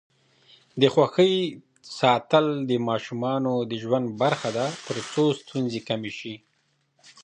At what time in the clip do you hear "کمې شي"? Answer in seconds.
5.87-6.35